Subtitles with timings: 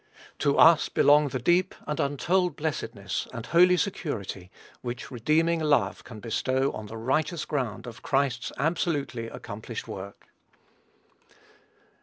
[0.39, 4.49] To us belong the deep and untold blessedness and holy security
[4.81, 10.25] which redeeming love can bestow on the righteous ground of Christ's absolutely accomplished work.